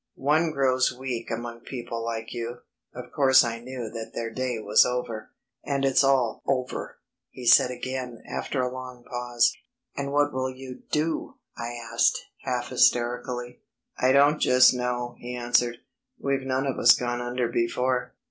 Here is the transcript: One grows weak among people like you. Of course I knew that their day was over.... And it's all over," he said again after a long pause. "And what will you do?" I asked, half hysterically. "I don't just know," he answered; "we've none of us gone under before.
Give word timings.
One 0.15 0.49
grows 0.49 0.91
weak 0.91 1.29
among 1.29 1.59
people 1.59 2.03
like 2.03 2.33
you. 2.33 2.61
Of 2.91 3.11
course 3.11 3.43
I 3.43 3.59
knew 3.59 3.87
that 3.91 4.13
their 4.15 4.31
day 4.31 4.57
was 4.57 4.83
over.... 4.83 5.29
And 5.63 5.85
it's 5.85 6.03
all 6.03 6.41
over," 6.47 6.97
he 7.29 7.45
said 7.45 7.69
again 7.69 8.23
after 8.27 8.63
a 8.63 8.73
long 8.73 9.03
pause. 9.03 9.55
"And 9.95 10.11
what 10.11 10.33
will 10.33 10.49
you 10.49 10.81
do?" 10.91 11.37
I 11.55 11.75
asked, 11.93 12.19
half 12.39 12.69
hysterically. 12.69 13.59
"I 13.95 14.11
don't 14.11 14.39
just 14.39 14.73
know," 14.73 15.17
he 15.19 15.35
answered; 15.35 15.77
"we've 16.17 16.47
none 16.47 16.65
of 16.65 16.79
us 16.79 16.95
gone 16.95 17.21
under 17.21 17.47
before. 17.47 18.15